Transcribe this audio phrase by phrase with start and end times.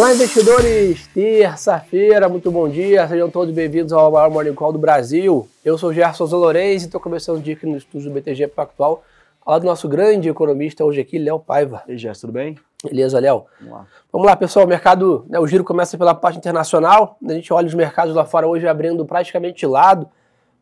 [0.00, 1.06] Olá, investidores!
[1.08, 5.46] Terça-feira, muito bom dia, sejam todos bem-vindos ao maior Morning Call do Brasil.
[5.62, 9.04] Eu sou Gerson Zolorez e estou começando o dia aqui no estúdio do BTG Pactual,
[9.44, 11.82] ao lado do nosso grande economista hoje aqui, Léo Paiva.
[11.86, 12.56] E aí, Gerson, tudo bem?
[12.82, 13.44] Beleza, Léo?
[13.60, 13.86] Vamos lá.
[14.10, 17.66] Vamos lá, pessoal, o mercado, né, o giro começa pela parte internacional, a gente olha
[17.66, 20.08] os mercados lá fora hoje abrindo praticamente de lado,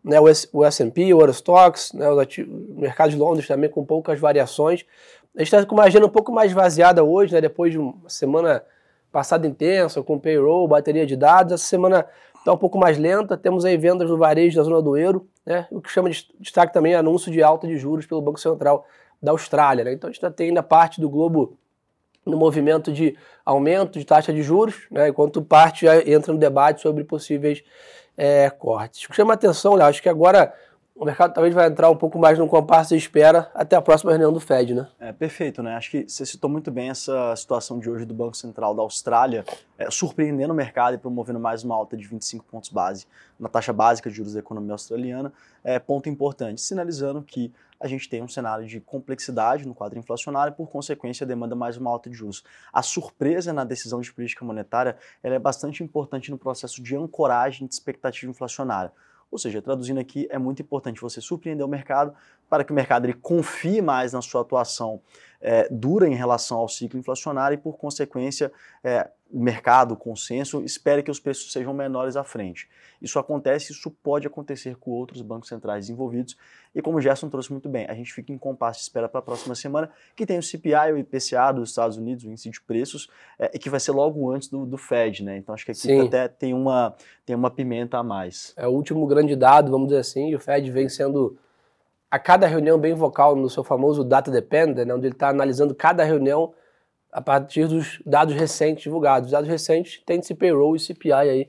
[0.03, 0.19] né,
[0.53, 2.17] o S&P, o Eurostox, né, o
[2.77, 4.85] mercado de Londres também com poucas variações.
[5.37, 7.95] A gente está com uma agenda um pouco mais vaziada hoje, né, depois de uma
[8.09, 8.65] semana
[9.11, 11.53] passada intensa, com payroll, bateria de dados.
[11.53, 12.07] Essa semana
[12.39, 15.67] está um pouco mais lenta, temos aí vendas no varejo da zona do euro, né,
[15.71, 18.87] o que chama de destaque também é anúncio de alta de juros pelo Banco Central
[19.23, 19.85] da Austrália.
[19.85, 19.93] Né?
[19.93, 21.57] Então a gente está tendo a parte do globo
[22.25, 26.81] no movimento de aumento de taxa de juros, né, enquanto parte já entra no debate
[26.81, 27.63] sobre possíveis
[28.17, 29.05] é, cortes.
[29.05, 30.53] O que chama atenção, Léo, acho que agora
[30.99, 34.11] o mercado talvez vai entrar um pouco mais num compasso de espera até a próxima
[34.11, 34.89] reunião do Fed, né?
[34.99, 35.77] É, perfeito, né?
[35.77, 39.45] Acho que você citou muito bem essa situação de hoje do Banco Central da Austrália,
[39.79, 43.07] é, surpreendendo o mercado e promovendo mais uma alta de 25 pontos base
[43.39, 45.33] na taxa básica de juros da economia australiana.
[45.63, 50.53] É ponto importante, sinalizando que a gente tem um cenário de complexidade no quadro inflacionário
[50.53, 52.43] e, por consequência, demanda mais uma alta de juros.
[52.73, 57.75] A surpresa na decisão de política monetária é bastante importante no processo de ancoragem de
[57.75, 58.91] expectativa inflacionária.
[59.31, 62.15] Ou seja, traduzindo aqui, é muito importante você surpreender o mercado
[62.49, 65.01] para que o mercado ele confie mais na sua atuação
[65.41, 70.63] é, dura em relação ao ciclo inflacionário e, por consequência, é, o mercado, o consenso,
[70.65, 72.69] espere que os preços sejam menores à frente.
[73.01, 76.37] Isso acontece, isso pode acontecer com outros bancos centrais envolvidos.
[76.75, 79.21] E como o Gerson trouxe muito bem, a gente fica em compasso de espera para
[79.21, 82.61] a próxima semana, que tem o CPI, o IPCA dos Estados Unidos, o índice de
[82.61, 85.37] preços, é, e que vai ser logo antes do, do Fed, né?
[85.37, 86.07] Então acho que aqui Sim.
[86.07, 86.95] até tem uma,
[87.27, 88.55] tem uma pimenta a mais.
[88.57, 91.39] É o último grande dado, vamos dizer assim, e o Fed vem sendo
[92.11, 95.75] a cada reunião bem vocal no seu famoso data dependent, né, onde ele está analisando
[95.75, 96.55] cada reunião
[97.13, 99.27] a partir dos dados recentes divulgados.
[99.27, 101.49] Os dados recentes têm esse payroll e CPI aí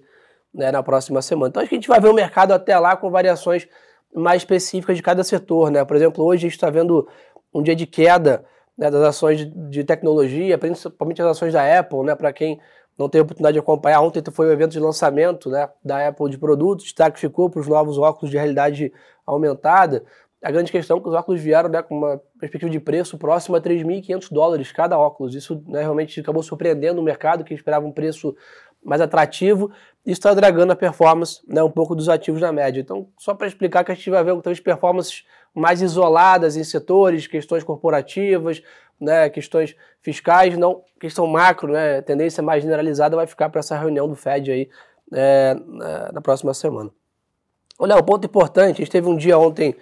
[0.53, 1.49] né, na próxima semana.
[1.49, 3.67] Então acho que a gente vai ver o mercado até lá com variações
[4.13, 5.71] mais específicas de cada setor.
[5.71, 5.83] Né?
[5.85, 7.07] Por exemplo, hoje a gente está vendo
[7.53, 8.45] um dia de queda
[8.77, 12.59] né, das ações de tecnologia, principalmente as ações da Apple, né, para quem
[12.97, 14.01] não teve oportunidade de acompanhar.
[14.01, 17.67] Ontem foi o evento de lançamento né, da Apple de produtos, destaque ficou para os
[17.67, 18.91] novos óculos de realidade
[19.25, 20.03] aumentada.
[20.41, 23.57] A grande questão é que os óculos vieram né, com uma perspectiva de preço próximo
[23.57, 25.35] a 3.500 dólares cada óculos.
[25.35, 28.35] Isso né, realmente acabou surpreendendo o mercado, que esperava um preço
[28.83, 29.69] mais atrativo.
[30.05, 32.79] Isso está dragando a performance né, um pouco dos ativos na média.
[32.79, 37.27] Então, só para explicar que a gente vai ver talvez performances mais isoladas em setores,
[37.27, 38.63] questões corporativas,
[38.99, 44.07] né, questões fiscais, não questão macro, né, tendência mais generalizada vai ficar para essa reunião
[44.07, 44.69] do Fed aí
[45.13, 45.55] é,
[46.13, 46.89] na próxima semana.
[47.77, 49.75] Olha, um ponto importante, a gente teve um dia ontem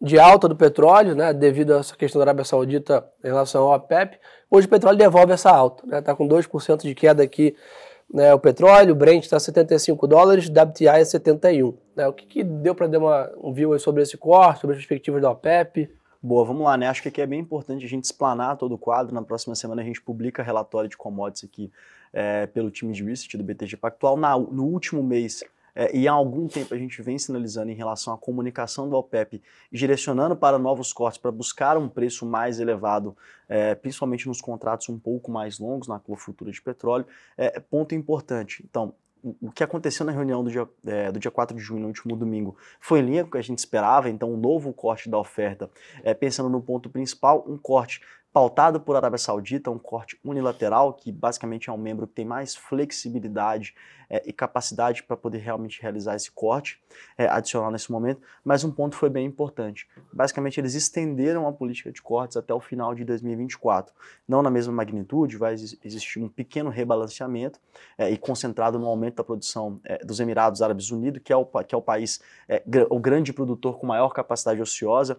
[0.00, 3.76] de alta do petróleo, né, devido a essa questão da Arábia Saudita em relação ao
[3.76, 4.18] OPEP.
[4.50, 7.56] Hoje o petróleo devolve essa alta, está né, com 2% de queda aqui
[8.12, 11.76] né, o petróleo, o Brent está 75 dólares, WTI é 71.
[11.94, 14.78] Né, o que, que deu para dar uma, um view sobre esse corte, sobre as
[14.78, 15.90] perspectivas da OPEP?
[16.22, 16.88] Boa, vamos lá, né?
[16.88, 19.14] Acho que aqui é bem importante a gente explanar todo o quadro.
[19.14, 21.70] Na próxima semana a gente publica relatório de commodities aqui
[22.12, 24.16] é, pelo time de research do BTG Pactual.
[24.16, 25.44] Na, no último mês
[25.76, 29.42] é, e há algum tempo a gente vem sinalizando em relação à comunicação do OPEP,
[29.70, 33.14] direcionando para novos cortes, para buscar um preço mais elevado,
[33.46, 37.94] é, principalmente nos contratos um pouco mais longos, na curva futura de petróleo, é, ponto
[37.94, 38.64] importante.
[38.68, 38.94] Então,
[39.42, 42.16] o que aconteceu na reunião do dia, é, do dia 4 de junho, no último
[42.16, 45.18] domingo, foi em linha com o que a gente esperava, então um novo corte da
[45.18, 45.68] oferta,
[46.02, 48.00] é, pensando no ponto principal, um corte
[48.36, 52.54] pautado por Arábia Saudita, um corte unilateral, que basicamente é um membro que tem mais
[52.54, 53.74] flexibilidade
[54.08, 56.80] é, e capacidade para poder realmente realizar esse corte
[57.18, 59.88] é, adicional nesse momento, mas um ponto foi bem importante.
[60.12, 63.92] Basicamente, eles estenderam a política de cortes até o final de 2024.
[64.28, 67.58] Não na mesma magnitude, vai existir um pequeno rebalanceamento
[67.98, 71.74] é, e concentrado no aumento da produção dos Emirados Árabes Unidos, que é o, que
[71.74, 72.20] é o país,
[72.88, 75.18] o grande produtor com maior capacidade ociosa.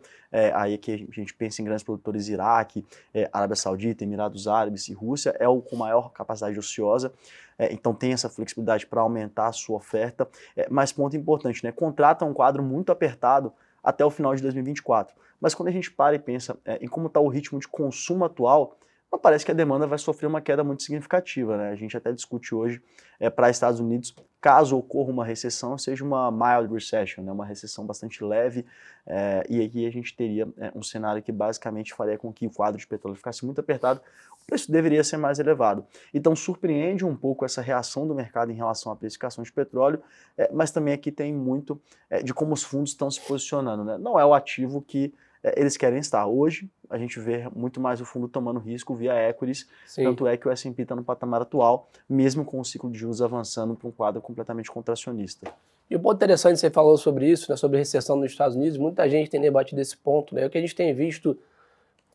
[0.53, 2.85] Aí que a gente pensa em grandes produtores Iraque,
[3.31, 7.11] Arábia Saudita, Emirados Árabes e Rússia, é o com maior capacidade ociosa
[7.57, 10.27] é, então tem essa flexibilidade para aumentar a sua oferta.
[10.55, 11.71] É, mas ponto importante, né?
[11.71, 13.51] Contrata um quadro muito apertado
[13.83, 15.15] até o final de 2024.
[15.39, 18.25] Mas quando a gente para e pensa é, em como está o ritmo de consumo
[18.25, 18.77] atual,
[19.21, 21.57] parece que a demanda vai sofrer uma queda muito significativa.
[21.57, 21.69] Né?
[21.69, 22.81] A gente até discute hoje
[23.19, 24.13] é, para Estados Unidos,
[24.47, 27.33] caso ocorra uma recessão, seja uma mild recession, né?
[27.33, 28.65] uma recessão bastante leve,
[29.05, 32.49] é, e aqui a gente teria é, um cenário que basicamente faria com que o
[32.49, 33.99] quadro de petróleo ficasse muito apertado,
[34.41, 35.85] o preço deveria ser mais elevado.
[36.13, 40.01] Então surpreende um pouco essa reação do mercado em relação à precificação de petróleo,
[40.37, 41.77] é, mas também aqui tem muito
[42.23, 43.83] de como os fundos estão se posicionando.
[43.83, 43.97] Né?
[43.97, 46.25] Não é o ativo que eles querem estar.
[46.25, 50.03] Hoje, a gente vê muito mais o fundo tomando risco via equities, Sim.
[50.03, 53.21] tanto é que o S&P está no patamar atual, mesmo com o ciclo de juros
[53.21, 55.51] avançando para um quadro completamente contracionista.
[55.89, 59.09] E o ponto interessante, você falou sobre isso, né, sobre recessão nos Estados Unidos, muita
[59.09, 61.37] gente tem debatido esse ponto, né, o que a gente tem visto,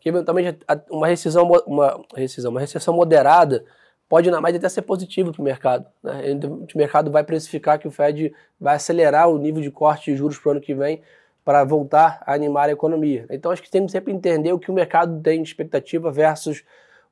[0.01, 0.59] que eventualmente
[0.91, 3.65] uma rescisão, uma, rescisão, uma recessão moderada
[4.09, 5.87] pode na média até ser positivo para o mercado.
[6.03, 6.39] Né?
[6.45, 10.39] O mercado vai precificar que o Fed vai acelerar o nível de corte de juros
[10.39, 11.01] para o ano que vem
[11.45, 13.27] para voltar a animar a economia.
[13.31, 16.63] Então acho que temos sempre entender o que o mercado tem de expectativa versus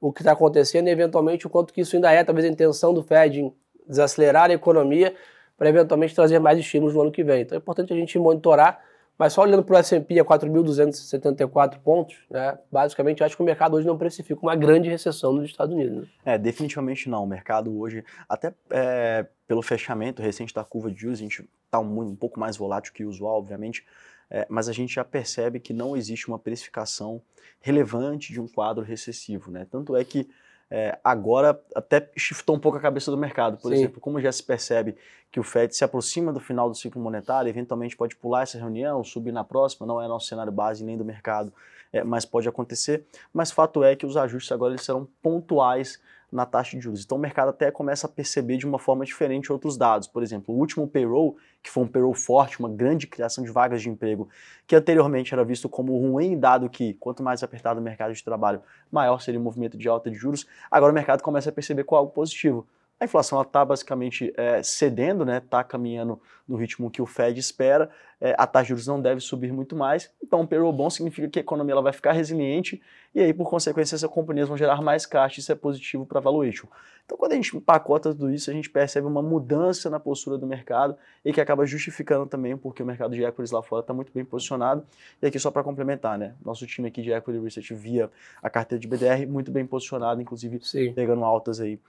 [0.01, 2.95] o que está acontecendo e eventualmente o quanto que isso ainda é, talvez a intenção
[2.95, 3.55] do Fed em
[3.87, 5.15] desacelerar a economia
[5.59, 7.43] para eventualmente trazer mais estímulos no ano que vem.
[7.43, 8.83] Então é importante a gente monitorar,
[9.19, 13.77] mas só olhando para o S&P a 4.274 pontos, né, basicamente acho que o mercado
[13.77, 15.99] hoje não precifica uma grande recessão nos Estados Unidos.
[15.99, 16.09] Né?
[16.25, 17.25] É, definitivamente não.
[17.25, 21.79] O mercado hoje, até é, pelo fechamento recente da curva de juros, a gente está
[21.79, 23.85] um, um pouco mais volátil que o usual, obviamente,
[24.31, 27.21] é, mas a gente já percebe que não existe uma precificação
[27.61, 29.51] relevante de um quadro recessivo.
[29.51, 29.67] Né?
[29.71, 30.29] Tanto é que
[30.71, 33.59] é, agora até shiftou um pouco a cabeça do mercado.
[33.59, 33.79] Por Sim.
[33.79, 34.97] exemplo, como já se percebe
[35.31, 39.03] que o Fed se aproxima do final do ciclo monetário, eventualmente pode pular essa reunião,
[39.03, 41.53] subir na próxima, não é nosso cenário base nem do mercado,
[41.93, 43.05] é, mas pode acontecer.
[43.33, 46.01] Mas fato é que os ajustes agora eles serão pontuais
[46.31, 47.05] na taxa de juros.
[47.05, 50.07] Então o mercado até começa a perceber de uma forma diferente outros dados.
[50.07, 53.83] Por exemplo, o último payroll, que foi um payroll forte, uma grande criação de vagas
[53.83, 54.29] de emprego,
[54.67, 58.63] que anteriormente era visto como ruim, dado que quanto mais apertado o mercado de trabalho,
[58.91, 61.97] maior seria o movimento de alta de juros, agora o mercado começa a perceber com
[61.97, 62.67] algo positivo.
[63.01, 67.41] A inflação está basicamente é, cedendo, está né, tá caminhando no ritmo que o Fed
[67.41, 67.89] espera,
[68.21, 71.29] é, a taxa de juros não deve subir muito mais, então um payroll bom significa
[71.29, 72.81] que a economia ela vai ficar resiliente
[73.13, 76.23] e aí, por consequência, essas companhias vão gerar mais caixa, isso é positivo para a
[76.23, 76.69] valuation.
[77.05, 80.47] Então, quando a gente empacota tudo isso, a gente percebe uma mudança na postura do
[80.47, 84.13] mercado e que acaba justificando também porque o mercado de equities lá fora está muito
[84.13, 84.87] bem posicionado.
[85.21, 86.35] E aqui, só para complementar, né?
[86.45, 88.09] Nosso time aqui de Equity Research via
[88.41, 90.93] a carteira de BDR muito bem posicionado, inclusive Sim.
[90.93, 91.81] pegando altas aí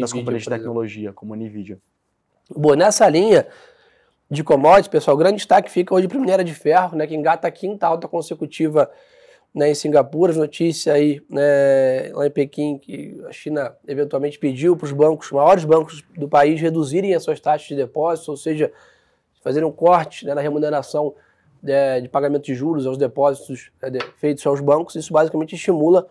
[0.00, 1.78] das companhias de tecnologia, como a NVIDIA.
[2.56, 3.46] Bom, nessa linha
[4.30, 7.48] de commodities, pessoal, grande destaque fica hoje para a minéria de ferro, né, que engata
[7.48, 8.88] a quinta alta consecutiva
[9.52, 14.84] né, em Singapura, notícia aí né, lá em Pequim que a China eventualmente pediu para
[14.84, 18.72] os bancos, os maiores bancos do país, reduzirem as suas taxas de depósito, ou seja,
[19.42, 21.12] fazerem um corte né, na remuneração
[21.60, 24.94] de, né, de, pagamento de juros aos depósitos né, de, feitos aos bancos.
[24.94, 26.06] Isso basicamente estimula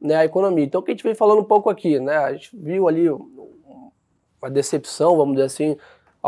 [0.00, 0.64] né, a economia.
[0.64, 3.10] Então, o que a gente vem falando um pouco aqui, né, a gente viu ali
[3.10, 5.76] uma decepção, vamos dizer assim,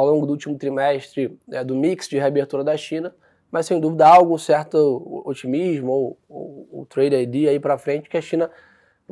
[0.01, 3.15] ao longo do último trimestre né, do mix de reabertura da China
[3.51, 8.17] mas sem dúvida há algum certo otimismo ou, ou trade ID aí para frente que
[8.17, 8.51] a China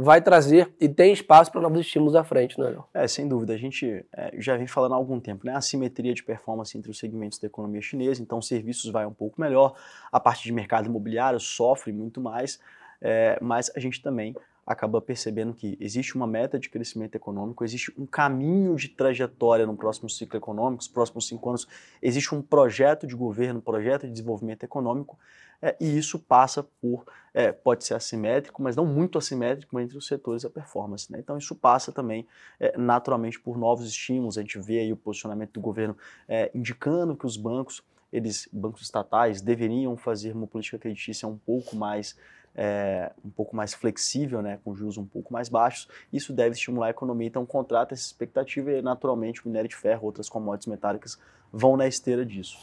[0.01, 2.85] vai trazer e tem espaço para novos estímulos à frente, né, Léo?
[2.95, 3.53] É, sem dúvida.
[3.53, 5.57] A gente é, já vem falando há algum tempo, né?
[5.57, 9.41] A simetria de performance entre os segmentos da economia chinesa, então serviços vai um pouco
[9.41, 9.75] melhor,
[10.13, 12.61] a parte de mercado imobiliário sofre muito mais,
[13.01, 14.37] é, mas a gente também
[14.69, 19.75] acaba percebendo que existe uma meta de crescimento econômico, existe um caminho de trajetória no
[19.75, 21.67] próximo ciclo econômico, os próximos cinco anos,
[22.03, 25.19] existe um projeto de governo, um projeto de desenvolvimento econômico,
[25.63, 30.07] é, e isso passa por, é, pode ser assimétrico, mas não muito assimétrico entre os
[30.07, 31.11] setores da performance.
[31.11, 31.19] Né?
[31.19, 32.29] Então isso passa também
[32.61, 35.97] é, naturalmente por novos estímulos, a gente vê aí o posicionamento do governo
[36.29, 37.83] é, indicando que os bancos,
[38.13, 42.15] eles, bancos estatais, deveriam fazer uma política creditícia um pouco mais
[42.61, 46.89] é, um pouco mais flexível, né, com juros um pouco mais baixos, isso deve estimular
[46.89, 47.29] a economia.
[47.29, 51.17] Então, contrata essa expectativa e, naturalmente, o minério de ferro, outras commodities metálicas
[51.53, 52.59] vão na esteira disso.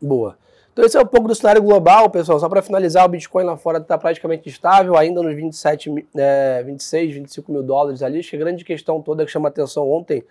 [0.00, 0.36] Boa.
[0.70, 2.38] Então, esse é um pouco do cenário global, pessoal.
[2.38, 7.14] Só para finalizar, o Bitcoin lá fora está praticamente estável, ainda nos 27, é, 26,
[7.14, 8.18] 25 mil dólares ali.
[8.18, 10.22] Acho que a grande questão toda que chama atenção ontem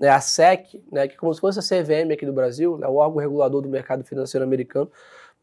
[0.00, 2.86] né, a SEC, né, que é como se fosse a CVM aqui do Brasil, né,
[2.86, 4.90] o órgão regulador do mercado financeiro americano,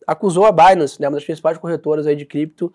[0.06, 2.72] acusou a Binance, né, uma das principais corretoras aí de cripto,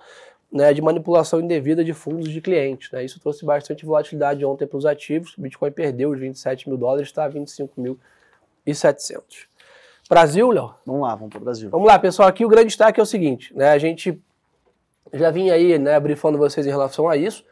[0.53, 2.91] né, de manipulação indevida de fundos de clientes.
[2.91, 3.05] Né?
[3.05, 5.39] Isso trouxe bastante volatilidade ontem para os ativos.
[5.39, 9.21] O Bitcoin perdeu os 27 mil dólares, está a 25.700.
[10.09, 10.75] Brasil, Léo?
[10.85, 11.71] Vamos lá, vamos para o Brasil.
[11.71, 12.29] Vamos lá, pessoal.
[12.29, 14.21] Aqui o grande destaque é o seguinte: né, a gente
[15.13, 17.45] já vinha aí né, brifando vocês em relação a isso,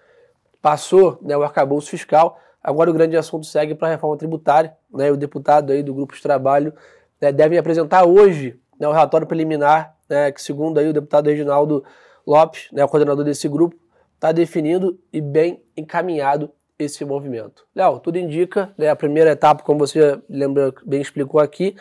[0.61, 4.77] passou né, o arcabouço fiscal, agora o grande assunto segue para a reforma tributária.
[4.93, 6.75] Né, o deputado aí do Grupo de Trabalho
[7.21, 11.85] né, deve apresentar hoje né, o relatório preliminar, né, que segundo aí o deputado Reginaldo
[12.29, 13.75] Lopes, né, o coordenador desse grupo,
[14.15, 17.67] está definido e bem encaminhado esse movimento.
[17.75, 21.75] Léo, tudo indica, né, a primeira etapa, como você lembra, bem explicou aqui,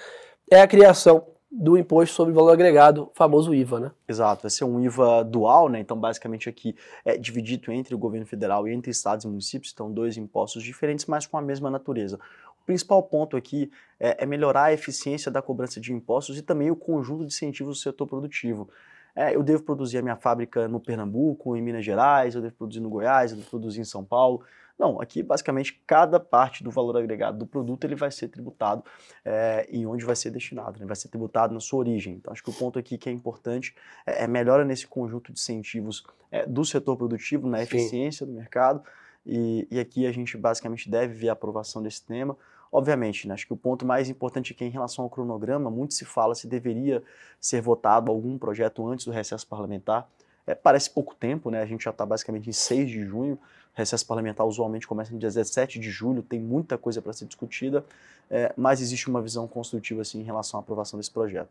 [0.49, 3.91] é a criação do imposto sobre valor agregado, famoso IVA, né?
[4.07, 5.79] Exato, vai ser um IVA dual, né?
[5.79, 9.91] Então, basicamente aqui é dividido entre o governo federal e entre estados e municípios, então
[9.91, 12.19] dois impostos diferentes, mas com a mesma natureza
[12.67, 16.75] principal ponto aqui é, é, melhorar a eficiência da cobrança de impostos e também o
[16.75, 18.69] conjunto de incentivos do setor produtivo.
[19.17, 22.79] É, eu devo produzir a minha fábrica no Pernambuco, em Minas Gerais, eu devo produzir
[22.79, 24.43] no Goiás, eu devo produzir em São Paulo.
[24.77, 28.83] Não, aqui basicamente cada parte do valor agregado do produto ele vai ser tributado
[29.25, 30.85] é, e onde vai ser destinado, né?
[30.85, 32.13] vai ser tributado na sua origem.
[32.13, 35.39] Então acho que o ponto aqui que é importante é, é melhora nesse conjunto de
[35.39, 38.31] incentivos é, do setor produtivo, na eficiência Sim.
[38.31, 38.83] do mercado
[39.25, 42.37] e, e, aqui a gente basicamente deve ver a aprovação desse tema.
[42.71, 45.93] Obviamente, né, acho que o ponto mais importante aqui é em relação ao cronograma, muito
[45.93, 47.01] se fala se deveria
[47.39, 50.07] ser votado algum projeto antes do recesso parlamentar.
[50.45, 51.61] É, parece pouco tempo, né?
[51.61, 53.33] A gente já está basicamente em 6 de junho.
[53.33, 57.25] O recesso parlamentar usualmente começa no dia 17 de julho, tem muita coisa para ser
[57.25, 57.85] discutida,
[58.31, 61.49] é, mas existe uma visão construtiva assim, em relação à aprovação desse projeto.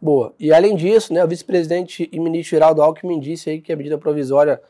[0.00, 0.34] Boa.
[0.38, 3.96] E além disso, né, o vice-presidente e ministro Geraldo Alckmin disse aí que a medida
[3.96, 4.60] provisória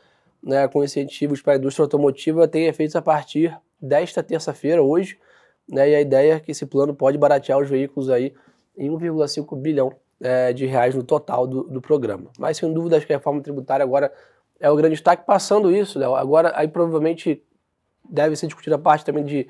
[0.41, 5.19] né, com incentivos para a indústria automotiva tem efeitos a partir desta terça-feira, hoje,
[5.67, 8.33] né, e a ideia é que esse plano pode baratear os veículos aí
[8.77, 12.29] em 1,5 bilhão é, de reais no total do, do, programa.
[12.37, 14.11] Mas sem dúvida acho que a reforma tributária agora
[14.59, 15.25] é o grande destaque.
[15.25, 17.43] Passando isso, Léo, agora aí provavelmente
[18.09, 19.47] deve ser discutida a parte também de,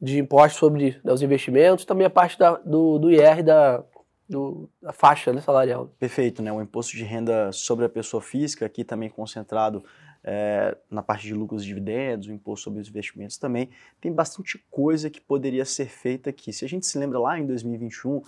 [0.00, 3.82] de impostos sobre né, os investimentos, também a parte da, do, do IR da,
[4.28, 5.90] do, da faixa né, salarial.
[5.98, 6.52] Perfeito, né?
[6.52, 9.84] O imposto de renda sobre a pessoa física, aqui também concentrado
[10.26, 13.70] é, na parte de lucros e dividendos, o imposto sobre os investimentos também.
[14.00, 16.52] Tem bastante coisa que poderia ser feita aqui.
[16.52, 18.22] Se a gente se lembra lá em 2021,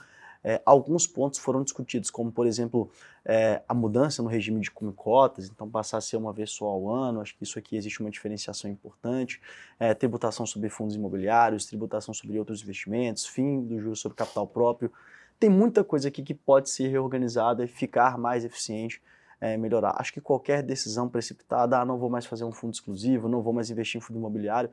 [0.44, 2.88] é, alguns pontos foram discutidos, como por exemplo
[3.24, 6.88] é, a mudança no regime de cotas, então passar a ser uma vez só ao
[6.88, 9.40] ano, acho que isso aqui existe uma diferenciação importante,
[9.80, 14.92] é, tributação sobre fundos imobiliários, tributação sobre outros investimentos, fim do juros sobre capital próprio.
[15.40, 19.02] Tem muita coisa aqui que pode ser reorganizada e ficar mais eficiente,
[19.40, 19.94] é, melhorar.
[19.98, 23.52] Acho que qualquer decisão precipitada, ah, não vou mais fazer um fundo exclusivo, não vou
[23.52, 24.70] mais investir em fundo imobiliário,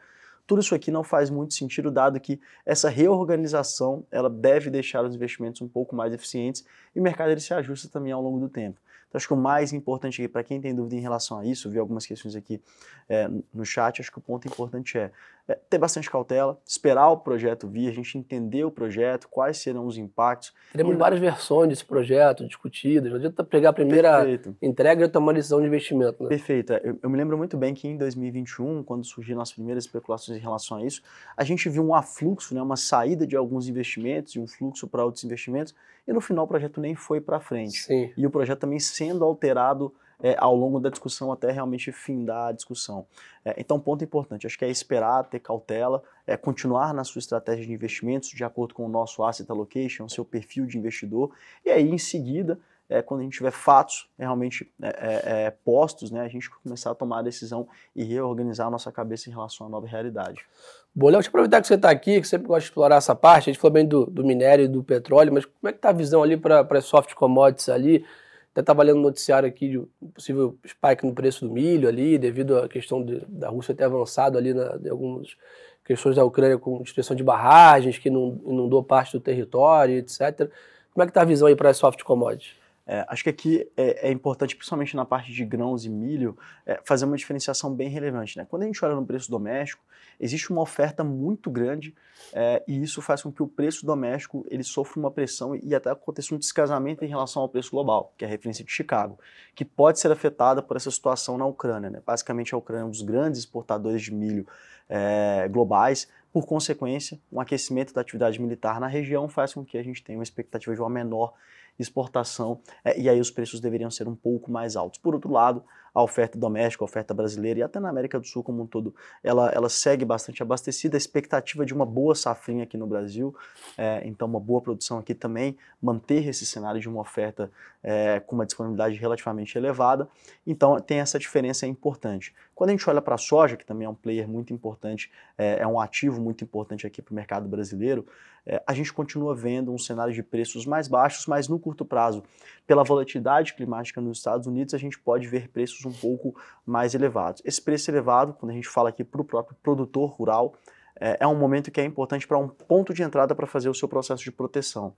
[0.48, 5.16] tudo isso aqui não faz muito sentido, dado que essa reorganização ela deve deixar os
[5.16, 6.64] investimentos um pouco mais eficientes
[6.96, 8.80] e o mercado ele se ajusta também ao longo do tempo.
[9.16, 11.70] Então, acho que o mais importante aqui, para quem tem dúvida em relação a isso,
[11.70, 12.62] vi algumas questões aqui
[13.08, 15.10] é, no chat, acho que o ponto importante é,
[15.48, 19.86] é, ter bastante cautela, esperar o projeto vir, a gente entender o projeto, quais serão
[19.86, 20.54] os impactos.
[20.74, 20.98] Teremos e...
[20.98, 24.56] várias versões desse projeto discutidas, não adianta pegar a primeira Perfeito.
[24.62, 26.24] entrega e tomar decisão de investimento.
[26.24, 26.30] Né?
[26.30, 26.74] Perfeito.
[26.74, 30.38] É, eu, eu, me lembro muito bem que em 2021, quando surgiram as primeiras especulações
[30.38, 31.02] em relação a isso,
[31.38, 35.06] a gente viu um afluxo, né, uma saída de alguns investimentos e um fluxo para
[35.06, 35.74] outros investimentos,
[36.08, 37.84] e no final o projeto nem foi para frente.
[37.84, 38.12] Sim.
[38.16, 42.52] E o projeto também sendo alterado é, ao longo da discussão até realmente findar a
[42.52, 43.06] discussão.
[43.44, 47.66] É, então, ponto importante, acho que é esperar, ter cautela, é continuar na sua estratégia
[47.66, 51.32] de investimentos de acordo com o nosso asset allocation, seu perfil de investidor,
[51.66, 52.60] e aí em seguida,
[52.90, 56.92] é, quando a gente tiver fatos realmente é, é, é, postos, né, a gente começar
[56.92, 60.46] a tomar a decisão e reorganizar a nossa cabeça em relação à nova realidade.
[60.94, 63.16] Bom, Léo, deixa eu aproveitar que você está aqui, que sempre gosta de explorar essa
[63.16, 65.80] parte, a gente falou bem do, do minério e do petróleo, mas como é que
[65.80, 68.06] está a visão ali para soft commodities ali?
[68.52, 72.18] Até estava lendo no noticiário aqui de um possível spike no preço do milho ali,
[72.18, 75.36] devido à questão de, da Rússia ter avançado ali na, em algumas
[75.84, 80.50] questões da Ucrânia com destruição de barragens, que inundou parte do território, etc.
[80.94, 82.65] Como é que está a visão aí para as soft commodities?
[82.88, 86.80] É, acho que aqui é, é, importante, principalmente na parte de grãos e milho, é,
[86.86, 88.38] fazer uma diferenciação bem relevante.
[88.38, 88.46] Né?
[88.48, 89.84] Quando a gente olha no preço doméstico,
[90.20, 91.96] existe uma oferta muito grande
[92.32, 95.90] é, e isso faz com que o preço doméstico ele sofra uma pressão e até
[95.90, 99.18] aconteça um descasamento em relação ao preço global, que é a referência de Chicago,
[99.56, 101.90] que pode ser afetada por essa situação na Ucrânia.
[101.90, 102.02] Né?
[102.06, 104.46] Basicamente, a Ucrânia é um dos grandes exportadores de milho
[104.88, 109.84] é, globais, por consequência, um aquecimento da atividade militar na região faz com que a
[109.84, 111.34] gente tenha uma expectativa de uma menor
[111.78, 115.00] exportação, é, e aí os preços deveriam ser um pouco mais altos.
[115.00, 115.64] Por outro lado,
[115.96, 118.94] a oferta doméstica, a oferta brasileira e até na América do Sul como um todo,
[119.24, 120.98] ela, ela segue bastante abastecida.
[120.98, 123.34] A expectativa de uma boa safrinha aqui no Brasil,
[123.78, 127.50] é, então uma boa produção aqui também, manter esse cenário de uma oferta
[127.82, 130.10] é, com uma disponibilidade relativamente elevada.
[130.46, 132.36] Então tem essa diferença importante.
[132.56, 135.60] Quando a gente olha para a soja, que também é um player muito importante, é,
[135.60, 138.08] é um ativo muito importante aqui para o mercado brasileiro,
[138.46, 142.24] é, a gente continua vendo um cenário de preços mais baixos, mas no curto prazo,
[142.66, 146.34] pela volatilidade climática nos Estados Unidos, a gente pode ver preços um pouco
[146.66, 147.42] mais elevados.
[147.44, 150.54] Esse preço elevado, quando a gente fala aqui para o próprio produtor rural,
[150.98, 153.74] é, é um momento que é importante para um ponto de entrada para fazer o
[153.74, 154.94] seu processo de proteção.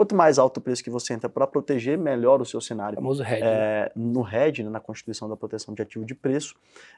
[0.00, 2.94] Quanto mais alto o preço que você entra para proteger, melhor o seu cenário.
[2.94, 3.42] O famoso hedge.
[3.44, 6.54] É, no hedge, né, na Constituição da Proteção de Ativo de Preço,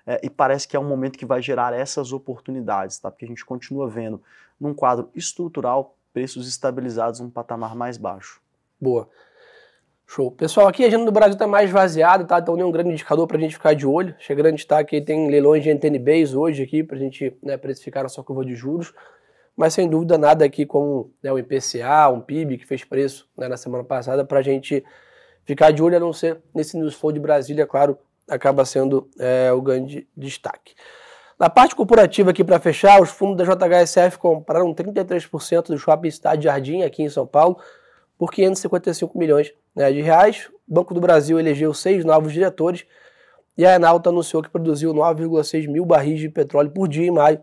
[0.06, 3.10] é, e parece que é um momento que vai gerar essas oportunidades, tá?
[3.10, 4.22] porque a gente continua vendo,
[4.60, 8.40] num quadro estrutural, preços estabilizados num patamar mais baixo.
[8.80, 9.08] Boa.
[10.06, 10.30] Show.
[10.30, 12.38] Pessoal, aqui a agenda do Brasil está mais vaziada, tá?
[12.38, 14.14] Então nem um grande indicador para a gente ficar de olho.
[14.20, 18.04] Chegando a destaque aí, tem leilões de NTNBs hoje aqui para a gente né, precificar
[18.04, 18.94] a sua curva de juros.
[19.56, 23.48] Mas sem dúvida nada aqui como né, o IPCA, um PIB que fez preço né,
[23.48, 24.84] na semana passada para a gente
[25.44, 29.52] ficar de olho a não ser nesse News Flow de Brasília, claro, acaba sendo é,
[29.52, 30.74] o grande destaque.
[31.38, 36.44] Na parte corporativa aqui para fechar, os fundos da JHSF compraram 33% do Shopping Cidade
[36.44, 37.58] Jardim aqui em São Paulo
[38.16, 40.48] por 555 milhões né, de reais.
[40.68, 42.86] O Banco do Brasil elegeu seis novos diretores
[43.58, 47.40] e a Enalta anunciou que produziu 9,6 mil barris de petróleo por dia em maio,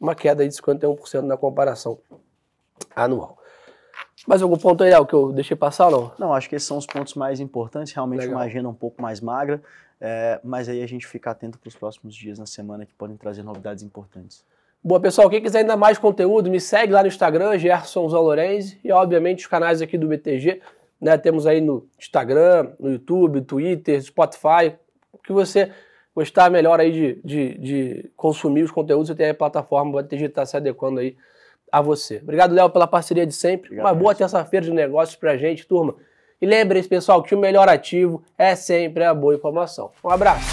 [0.00, 1.98] uma queda de 51% na comparação
[2.94, 3.38] anual.
[4.26, 6.12] Mais algum ponto aí, que eu deixei passar não?
[6.18, 7.92] Não, acho que esses são os pontos mais importantes.
[7.92, 8.36] Realmente Legal.
[8.36, 9.62] uma agenda um pouco mais magra,
[10.00, 13.16] é, mas aí a gente fica atento para os próximos dias na semana que podem
[13.16, 14.44] trazer novidades importantes.
[14.82, 18.92] Boa, pessoal, quem quiser ainda mais conteúdo, me segue lá no Instagram, Gerson Zalorenzi, e
[18.92, 20.60] obviamente os canais aqui do BTG,
[21.00, 21.18] né?
[21.18, 24.76] Temos aí no Instagram, no YouTube, Twitter, Spotify,
[25.12, 25.72] o que você
[26.14, 30.26] gostar melhor aí de, de, de consumir os conteúdos, você tem a plataforma, o BTG
[30.26, 31.16] está se adequando aí
[31.70, 32.18] a você.
[32.22, 33.66] Obrigado, Léo, pela parceria de sempre.
[33.68, 35.94] Obrigado, Uma boa terça-feira de negócios pra gente, turma.
[36.40, 39.90] E lembrem-se, pessoal, que o melhor ativo é sempre a boa informação.
[40.02, 40.46] Um abraço.